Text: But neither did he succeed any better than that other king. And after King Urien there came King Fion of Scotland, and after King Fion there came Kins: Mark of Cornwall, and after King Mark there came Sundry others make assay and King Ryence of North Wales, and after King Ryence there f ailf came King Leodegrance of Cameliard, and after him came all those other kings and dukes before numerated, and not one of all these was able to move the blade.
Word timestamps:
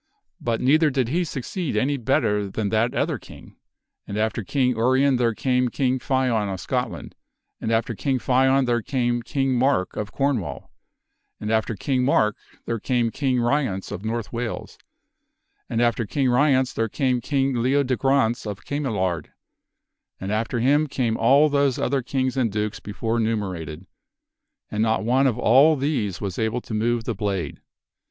But 0.39 0.59
neither 0.61 0.89
did 0.89 1.09
he 1.09 1.23
succeed 1.23 1.77
any 1.77 1.95
better 1.95 2.49
than 2.49 2.69
that 2.69 2.95
other 2.95 3.19
king. 3.19 3.57
And 4.07 4.17
after 4.17 4.43
King 4.43 4.71
Urien 4.75 5.17
there 5.17 5.35
came 5.35 5.69
King 5.69 5.99
Fion 5.99 6.51
of 6.51 6.59
Scotland, 6.59 7.13
and 7.59 7.71
after 7.71 7.93
King 7.93 8.17
Fion 8.17 8.65
there 8.65 8.81
came 8.81 9.21
Kins: 9.21 9.53
Mark 9.59 9.95
of 9.95 10.11
Cornwall, 10.11 10.71
and 11.39 11.51
after 11.51 11.75
King 11.75 12.03
Mark 12.03 12.35
there 12.65 12.79
came 12.79 13.11
Sundry 13.11 13.11
others 13.11 13.11
make 13.11 13.13
assay 13.13 13.29
and 13.29 13.41
King 13.43 13.45
Ryence 13.45 13.91
of 13.91 14.03
North 14.03 14.33
Wales, 14.33 14.77
and 15.69 15.79
after 15.83 16.05
King 16.07 16.29
Ryence 16.29 16.73
there 16.73 16.85
f 16.85 16.91
ailf 16.93 16.97
came 16.97 17.21
King 17.21 17.53
Leodegrance 17.57 18.47
of 18.47 18.65
Cameliard, 18.65 19.27
and 20.19 20.31
after 20.31 20.59
him 20.59 20.87
came 20.87 21.15
all 21.15 21.47
those 21.47 21.77
other 21.77 22.01
kings 22.01 22.35
and 22.35 22.51
dukes 22.51 22.79
before 22.79 23.19
numerated, 23.19 23.85
and 24.71 24.81
not 24.81 25.05
one 25.05 25.27
of 25.27 25.37
all 25.37 25.75
these 25.75 26.19
was 26.19 26.39
able 26.39 26.61
to 26.61 26.73
move 26.73 27.03
the 27.03 27.13
blade. 27.13 27.59